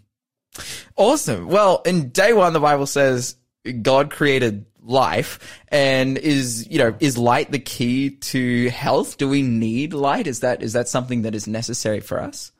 [0.95, 1.47] Awesome.
[1.47, 3.35] Well, in day one, the Bible says
[3.81, 9.41] God created life and is you know is light the key to health do we
[9.41, 12.51] need light is that is that something that is necessary for us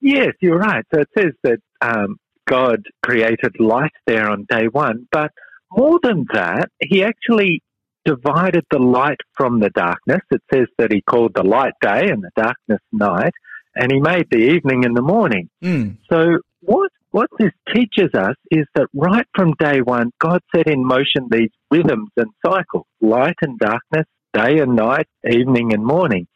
[0.00, 0.84] Yes, you're right.
[0.92, 2.16] So it says that um,
[2.48, 5.30] God created light there on day one, but
[5.76, 7.62] more than that, He actually
[8.04, 10.20] divided the light from the darkness.
[10.30, 13.32] It says that He called the light day and the darkness night,
[13.74, 15.48] and He made the evening and the morning.
[15.62, 15.96] mm.
[16.10, 20.82] So what what this teaches us is that right from day one, God set in
[20.84, 26.26] motion these rhythms and cycles: light and darkness, day and night, evening and morning.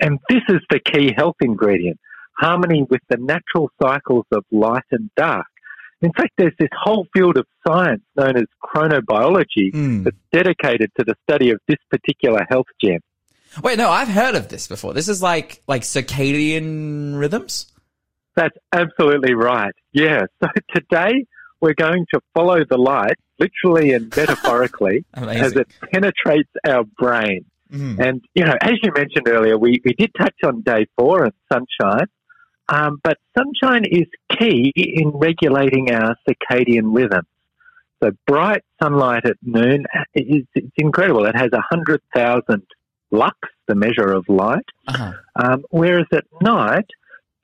[0.00, 1.98] And this is the key health ingredient:
[2.38, 5.46] harmony with the natural cycles of light and dark.
[6.02, 10.04] In fact, there's this whole field of science known as chronobiology Mm.
[10.04, 13.00] that's dedicated to the study of this particular health gem.
[13.62, 17.72] wait no i've heard of this before this is like like circadian rhythms
[18.36, 19.74] That's absolutely right.
[19.92, 20.22] Yeah.
[20.42, 21.24] So today
[21.60, 27.44] we're going to follow the light, literally and metaphorically, as it penetrates our brain.
[27.72, 27.98] Mhm.
[28.04, 31.32] And, you know, as you mentioned earlier, we, we did touch on day four and
[31.52, 32.06] sunshine.
[32.68, 34.06] Um, but sunshine is
[34.38, 37.26] key in regulating our circadian rhythm.
[38.02, 41.26] So bright sunlight at noon is it's incredible.
[41.26, 42.62] It has 100,000
[43.10, 43.36] lux,
[43.68, 44.64] the measure of light.
[44.88, 45.12] uh-huh.
[45.36, 46.86] Um, whereas at night,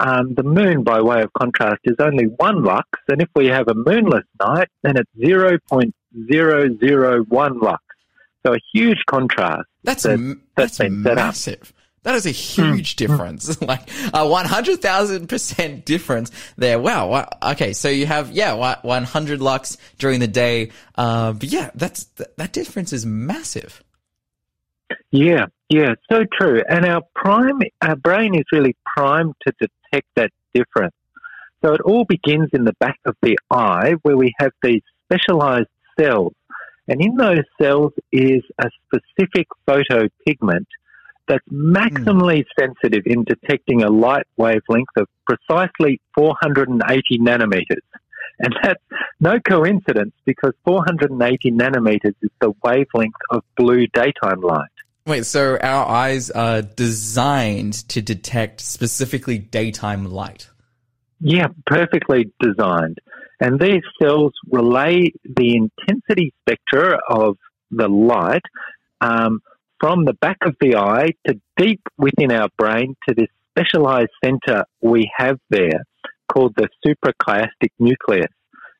[0.01, 3.69] um, the moon, by way of contrast, is only one lux, and if we have
[3.69, 7.85] a moonless night, then it's 0.001 lux.
[8.47, 9.69] So a huge contrast.
[9.85, 11.75] That's that- m- that's that's massive.
[12.03, 16.79] That is a huge difference, like a one hundred thousand percent difference there.
[16.79, 17.29] Wow.
[17.43, 20.71] Okay, so you have yeah one hundred lux during the day.
[20.97, 23.83] Uh, but yeah, that's that, that difference is massive.
[25.11, 26.63] Yeah, yeah, so true.
[26.69, 30.95] And our prime, our brain is really primed to detect that difference.
[31.63, 35.69] So it all begins in the back of the eye where we have these specialized
[35.99, 36.33] cells.
[36.89, 40.67] And in those cells is a specific photopigment
[41.31, 47.87] that's maximally sensitive in detecting a light wavelength of precisely 480 nanometers.
[48.41, 48.83] And that's
[49.21, 54.71] no coincidence because 480 nanometers is the wavelength of blue daytime light.
[55.07, 60.49] Wait, so our eyes are designed to detect specifically daytime light.
[61.21, 62.99] Yeah, perfectly designed.
[63.41, 67.37] And these cells relay the intensity spectra of
[67.71, 68.43] the light
[69.01, 69.41] um,
[69.81, 74.65] from the back of the eye to deep within our brain to this specialized center
[74.81, 75.83] we have there
[76.33, 78.29] called the suprachiasmatic nucleus.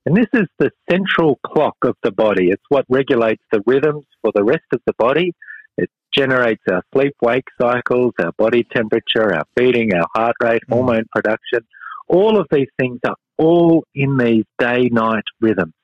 [0.07, 2.49] And this is the central clock of the body.
[2.51, 5.33] It's what regulates the rhythms for the rest of the body.
[5.77, 10.75] It generates our sleep wake cycles, our body temperature, our feeding, our heart rate, Mm.
[10.75, 11.67] hormone production.
[12.09, 15.75] All of these things are all in these day night rhythms.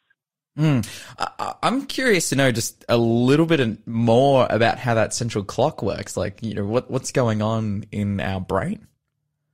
[0.59, 0.87] Mm.
[1.19, 5.83] I- I'm curious to know just a little bit more about how that central clock
[5.83, 6.16] works.
[6.16, 8.87] Like, you know, what what's going on in our brain?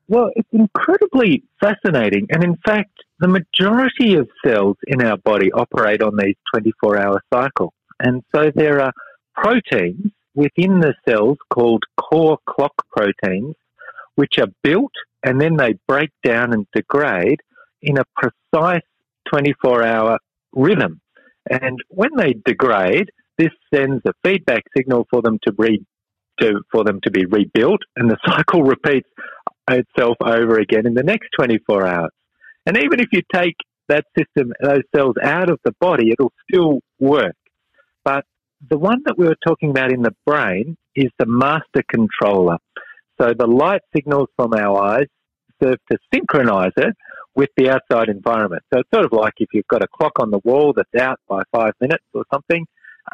[0.08, 2.26] Well, it's incredibly fascinating.
[2.30, 7.22] And in fact, the majority of cells in our body operate on these 24 hour
[7.32, 7.72] cycles.
[7.98, 8.92] And so there are
[9.34, 13.54] proteins within the cells called core clock proteins,
[14.16, 17.40] which are built and then they break down and degrade
[17.80, 18.82] in a precise
[19.28, 20.18] 24 hour
[20.52, 21.00] rhythm.
[21.50, 25.84] And when they degrade, this sends a feedback signal for them to re
[26.40, 29.08] to, for them to be rebuilt, and the cycle repeats
[29.68, 32.10] itself over again in the next 24 hours.
[32.66, 33.56] And even if you take
[33.88, 37.36] that system, those cells out of the body, it'll still work.
[38.04, 38.24] But
[38.68, 42.58] the one that we were talking about in the brain is the master controller.
[43.20, 45.06] So the light signals from our eyes
[45.62, 46.94] serve to synchronize it
[47.34, 48.62] with the outside environment.
[48.72, 51.18] So it's sort of like if you've got a clock on the wall that's out
[51.28, 52.66] by five minutes or something,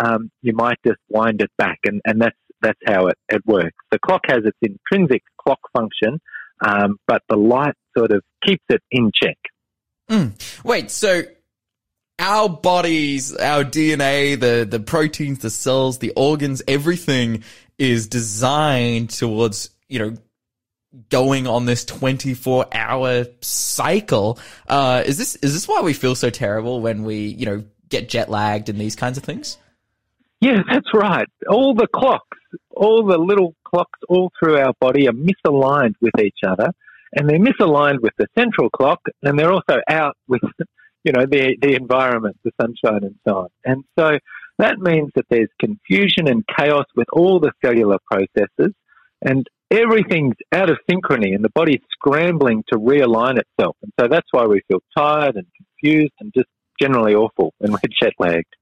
[0.03, 3.77] um, you might just wind it back, and, and that's that's how it, it works.
[3.91, 6.21] The clock has its intrinsic clock function,
[6.61, 9.39] um, but the light sort of keeps it in check.
[10.65, 11.23] Wait, so
[12.19, 17.45] our bodies, our DNA, the, the proteins, the cells, the organs, everything
[17.79, 20.17] is designed towards, you know,
[21.11, 24.39] going on this 24 hour cycle.
[24.69, 28.09] Uh, is this, is this why we feel so terrible when we, you know, get
[28.09, 29.59] jet lagged and these kinds of things?
[30.41, 31.27] Yeah, that's right.
[31.49, 32.39] All the clocks,
[32.71, 36.71] all the little clocks all through our body are misaligned with each other,
[37.13, 40.43] and they're misaligned with the central clock, and they're also out with,
[41.05, 43.49] you know, the the environment, the sunshine, and so on.
[43.65, 44.19] And so
[44.59, 48.75] that means that there's confusion and chaos with all the cellular processes,
[49.23, 53.77] and everything's out of synchrony, and the body's scrambling to realign itself.
[53.83, 56.49] And so that's why we feel tired and confused and just
[56.81, 58.55] generally awful and we're jet lagged.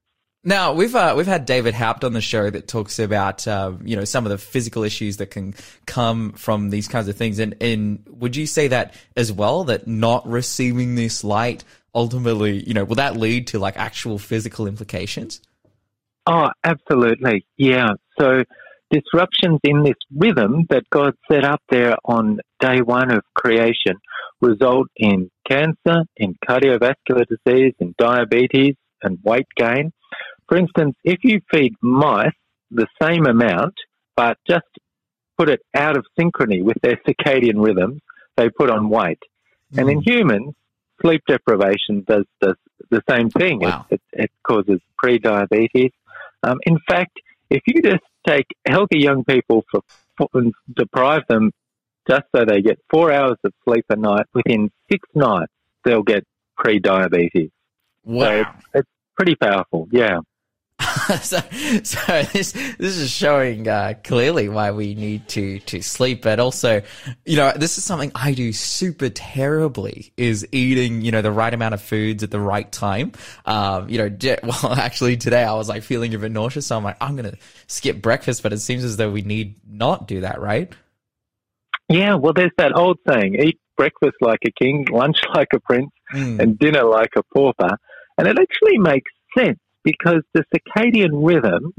[0.43, 3.97] Now we've uh, we've had David Haupt on the show that talks about uh, you
[3.97, 5.53] know some of the physical issues that can
[5.85, 9.87] come from these kinds of things, and and would you say that as well that
[9.87, 15.41] not receiving this light ultimately you know will that lead to like actual physical implications?
[16.27, 17.45] Oh, absolutely.
[17.57, 17.91] Yeah.
[18.19, 18.43] So
[18.91, 23.95] disruptions in this rhythm that God set up there on day one of creation
[24.41, 29.91] result in cancer, in cardiovascular disease, in diabetes, and weight gain.
[30.47, 32.31] For instance, if you feed mice
[32.71, 33.73] the same amount,
[34.15, 34.65] but just
[35.37, 38.01] put it out of synchrony with their circadian rhythms,
[38.35, 39.19] they put on weight.
[39.73, 39.79] Mm.
[39.79, 40.09] And in hmm.
[40.11, 40.55] humans,
[41.01, 42.55] sleep deprivation does, does
[42.89, 43.59] the same thing.
[43.59, 43.85] Wow.
[43.89, 45.91] It, it, it causes pre-diabetes.
[46.43, 47.19] Um, in fact,
[47.49, 49.81] if you just take healthy young people for,
[50.17, 51.51] for, and deprive them
[52.09, 55.51] just so they get four hours of sleep a night, within six nights
[55.83, 56.25] they'll get
[56.57, 57.49] pre-diabetes.
[58.03, 58.25] Wow.
[58.25, 59.87] So it's, it's pretty powerful.
[59.91, 60.19] Yeah.
[61.21, 61.39] so,
[61.83, 66.81] so this this is showing uh, clearly why we need to to sleep, but also,
[67.25, 71.53] you know, this is something I do super terribly is eating, you know, the right
[71.53, 73.13] amount of foods at the right time.
[73.45, 74.09] Um, you know,
[74.43, 77.37] well, actually today I was like feeling a bit nauseous, so I'm like, I'm gonna
[77.67, 80.73] skip breakfast, but it seems as though we need not do that, right?
[81.87, 85.91] Yeah, well, there's that old saying: eat breakfast like a king, lunch like a prince,
[86.13, 86.39] mm.
[86.39, 87.77] and dinner like a pauper.
[88.17, 91.73] And it actually makes sense because the circadian rhythms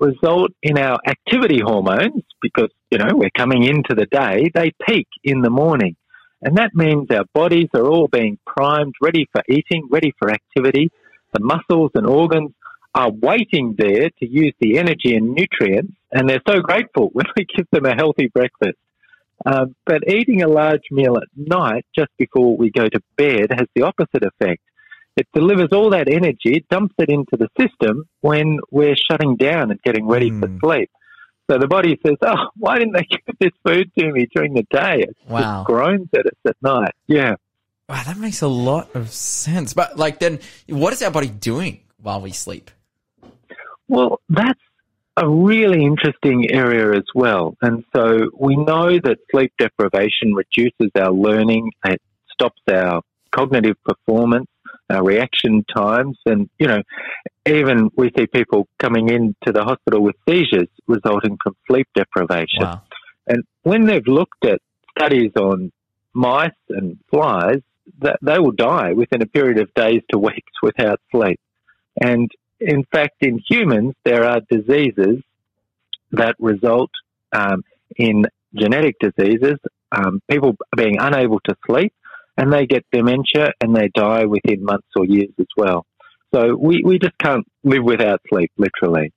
[0.00, 5.08] result in our activity hormones because, you know, we're coming into the day, they peak
[5.22, 5.96] in the morning.
[6.42, 10.90] And that means our bodies are all being primed, ready for eating, ready for activity.
[11.32, 12.52] The muscles and organs
[12.94, 17.46] are waiting there to use the energy and nutrients, and they're so grateful when we
[17.56, 18.78] give them a healthy breakfast.
[19.46, 23.66] Um, but eating a large meal at night just before we go to bed has
[23.74, 24.62] the opposite effect.
[25.16, 29.80] It delivers all that energy, dumps it into the system when we're shutting down and
[29.82, 30.40] getting ready mm.
[30.40, 30.58] for hmm.
[30.58, 30.90] sleep.
[31.50, 34.64] So the body says, "Oh, why didn't they give this food to me during the
[34.70, 35.58] day?" It wow.
[35.58, 36.94] just groans at us at night.
[37.06, 37.34] Yeah.
[37.88, 39.74] Wow, that makes a lot of sense.
[39.74, 42.70] But like, then what is our body doing while we sleep?
[43.88, 44.60] Well, that's
[45.16, 47.56] a really interesting area as well.
[47.60, 52.00] And so we know that sleep deprivation reduces our learning, it
[52.32, 54.46] stops our cognitive performance,
[54.90, 56.82] our reaction times, and, you know,
[57.46, 62.62] even we see people coming into the hospital with seizures resulting from sleep deprivation.
[62.62, 62.82] Wow.
[63.26, 64.60] And when they've looked at
[64.96, 65.72] studies on
[66.12, 67.60] mice and flies,
[68.00, 71.40] that they will die within a period of days to weeks without sleep.
[72.00, 75.22] And in fact, in humans, there are diseases
[76.12, 76.90] that result
[77.32, 77.62] um,
[77.96, 79.58] in genetic diseases,
[79.92, 81.92] um, people being unable to sleep,
[82.36, 85.86] and they get dementia and they die within months or years as well.
[86.34, 89.12] So we, we just can't live without sleep, literally.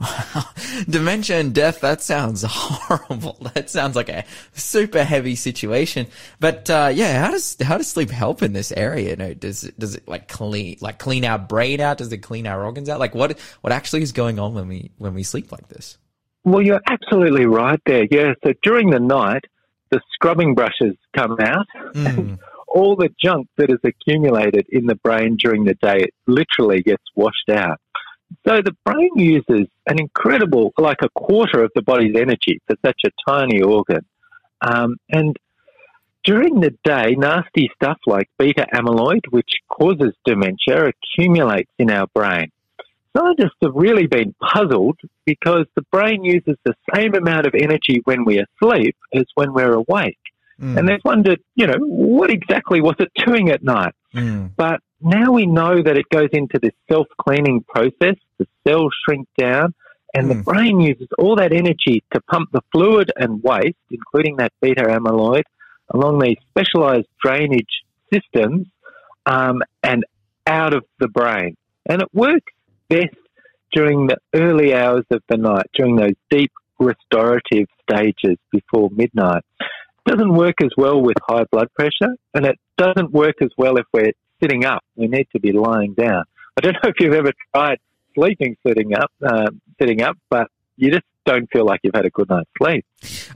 [0.88, 3.36] Dementia and death, that sounds horrible.
[3.54, 4.24] That sounds like a
[4.54, 6.06] super heavy situation.
[6.40, 9.10] But, uh, yeah, how does, how does sleep help in this area?
[9.10, 11.98] You know, does it, does it like clean, like clean our brain out?
[11.98, 12.98] Does it clean our organs out?
[12.98, 15.98] Like what, what actually is going on when we, when we sleep like this?
[16.44, 18.06] Well, you're absolutely right there.
[18.10, 18.34] Yeah.
[18.44, 19.44] So during the night,
[19.90, 22.38] the scrubbing brushes come out mm.
[22.74, 27.04] all the junk that is accumulated in the brain during the day, it literally gets
[27.14, 27.78] washed out.
[28.46, 33.00] So the brain uses an incredible, like a quarter of the body's energy for such
[33.06, 34.04] a tiny organ.
[34.60, 35.36] Um, and
[36.24, 42.50] during the day, nasty stuff like beta amyloid, which causes dementia, accumulates in our brain.
[43.16, 48.24] Scientists have really been puzzled because the brain uses the same amount of energy when
[48.24, 50.18] we're asleep as when we're awake.
[50.60, 50.78] Mm.
[50.78, 53.94] And they've wondered, you know, what exactly was it doing at night?
[54.14, 54.52] Mm.
[54.56, 59.28] But now we know that it goes into this self cleaning process, the cells shrink
[59.38, 59.74] down,
[60.14, 60.28] and mm.
[60.28, 64.82] the brain uses all that energy to pump the fluid and waste, including that beta
[64.82, 65.42] amyloid,
[65.92, 68.66] along these specialized drainage systems
[69.26, 70.04] um, and
[70.46, 71.56] out of the brain.
[71.86, 72.52] And it works
[72.88, 73.16] best
[73.72, 79.42] during the early hours of the night, during those deep restorative stages before midnight.
[80.06, 83.86] Doesn't work as well with high blood pressure, and it doesn't work as well if
[83.92, 84.12] we're
[84.42, 84.82] sitting up.
[84.96, 86.24] We need to be lying down.
[86.56, 87.78] I don't know if you've ever tried
[88.14, 92.10] sleeping sitting up, uh, sitting up, but you just don't feel like you've had a
[92.10, 92.84] good night's sleep.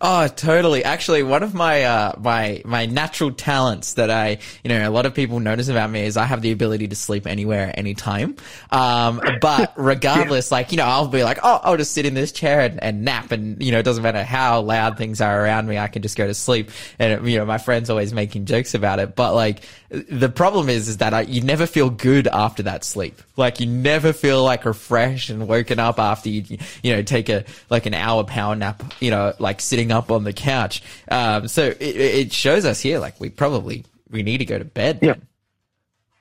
[0.00, 0.84] Oh, totally.
[0.84, 5.06] Actually, one of my uh, my my natural talents that I, you know, a lot
[5.06, 8.36] of people notice about me is I have the ability to sleep anywhere, anytime.
[8.70, 12.32] Um, but regardless, like you know, I'll be like, oh, I'll just sit in this
[12.32, 15.66] chair and, and nap, and you know, it doesn't matter how loud things are around
[15.68, 16.70] me, I can just go to sleep.
[16.98, 20.88] And you know, my friends always making jokes about it, but like the problem is,
[20.88, 23.22] is that I, you never feel good after that sleep.
[23.36, 27.44] Like you never feel like refreshed and woken up after you, you know, take a
[27.70, 30.82] like an hour power nap, you know, like sitting up on the couch.
[31.10, 34.64] Um, so it, it shows us here, like we probably we need to go to
[34.64, 35.00] bed.
[35.02, 35.14] Yeah.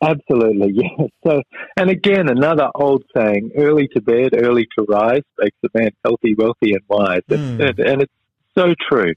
[0.02, 1.08] Absolutely, Yeah.
[1.26, 1.42] So,
[1.76, 6.36] and again, another old saying: "Early to bed, early to rise makes a man healthy,
[6.36, 7.70] wealthy, and wise." Mm.
[7.70, 8.14] And, and it's
[8.56, 9.14] so true.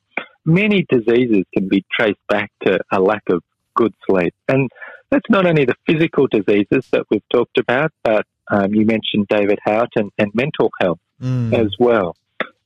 [0.46, 3.42] Many diseases can be traced back to a lack of
[3.74, 4.70] good sleep, and
[5.10, 9.58] that's not only the physical diseases that we've talked about, but um, you mentioned David
[9.64, 11.52] Hout and, and mental health mm.
[11.52, 12.16] as well.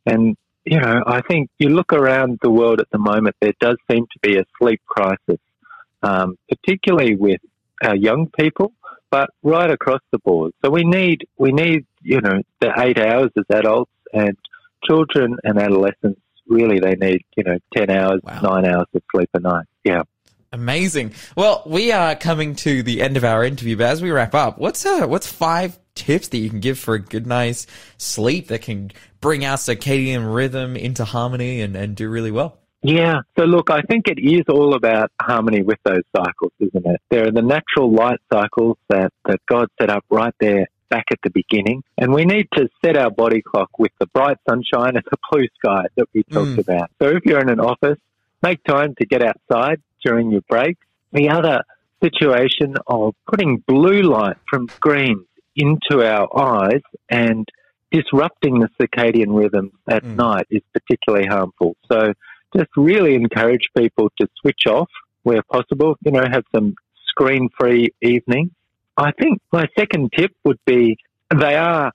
[0.07, 3.77] And you know, I think you look around the world at the moment, there does
[3.91, 5.41] seem to be a sleep crisis,
[6.03, 7.41] um, particularly with
[7.83, 8.73] our young people,
[9.11, 10.53] but right across the board.
[10.65, 14.37] So we need, we need, you know, the eight hours as adults and
[14.85, 18.41] children and adolescents, really they need, you know, 10 hours, wow.
[18.41, 19.67] nine hours of sleep a night.
[19.85, 20.03] Yeah.
[20.53, 21.12] Amazing.
[21.37, 24.57] Well, we are coming to the end of our interview, but as we wrap up,
[24.57, 27.67] what's uh, what's five tips that you can give for a good night's
[27.99, 28.91] sleep that can
[29.21, 32.59] bring our circadian rhythm into harmony and, and do really well?
[32.83, 33.21] Yeah.
[33.39, 37.01] So look, I think it is all about harmony with those cycles, isn't it?
[37.11, 41.19] There are the natural light cycles that, that God set up right there back at
[41.23, 41.83] the beginning.
[41.97, 45.47] And we need to set our body clock with the bright sunshine and the blue
[45.59, 46.59] sky that we talked mm.
[46.59, 46.91] about.
[47.01, 47.99] So if you're in an office,
[48.43, 50.77] make time to get outside during your break.
[51.13, 51.63] The other
[52.03, 55.25] situation of putting blue light from screens
[55.57, 57.49] into our eyes and
[57.91, 60.17] disrupting the circadian rhythm at mm.
[60.17, 61.77] night is particularly harmful.
[61.91, 62.13] So
[62.57, 64.91] just really encourage people to switch off
[65.23, 66.75] where possible, you know, have some
[67.07, 68.51] screen free evenings.
[68.97, 70.99] I think my second tip would be
[71.35, 71.93] they are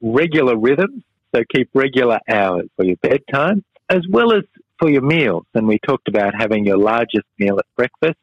[0.00, 1.02] regular rhythms,
[1.34, 4.44] so keep regular hours for your bedtime as well as
[4.78, 5.44] for your meals.
[5.54, 8.18] And we talked about having your largest meal at breakfast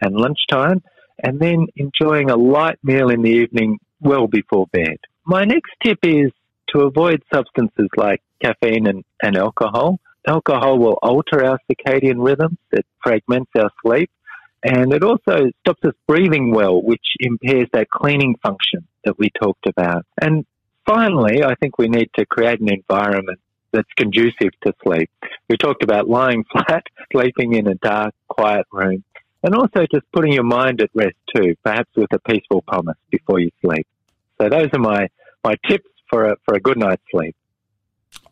[0.00, 0.82] and lunchtime
[1.22, 4.96] and then enjoying a light meal in the evening well before bed.
[5.26, 6.30] My next tip is
[6.68, 9.98] to avoid substances like caffeine and, and alcohol.
[10.26, 14.10] Alcohol will alter our circadian rhythms, it fragments our sleep,
[14.62, 19.66] and it also stops us breathing well, which impairs that cleaning function that we talked
[19.66, 20.04] about.
[20.20, 20.44] And
[20.86, 23.38] finally, I think we need to create an environment
[23.72, 25.10] that's conducive to sleep.
[25.48, 29.04] We talked about lying flat, sleeping in a dark, quiet room,
[29.42, 33.38] and also just putting your mind at rest too, perhaps with a peaceful promise before
[33.38, 33.86] you sleep.
[34.40, 35.08] So those are my,
[35.44, 37.34] my tips for a, for a good night's sleep.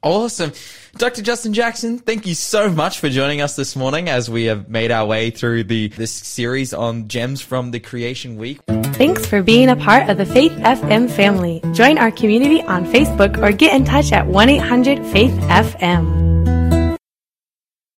[0.02, 0.52] Awesome.
[0.96, 1.22] Dr.
[1.22, 4.90] Justin Jackson, thank you so much for joining us this morning as we have made
[4.90, 8.60] our way through the this series on gems from the creation week.
[8.66, 11.62] Thanks for being a part of the Faith FM family.
[11.72, 16.24] Join our community on Facebook or get in touch at 1-800-FAITH-FM.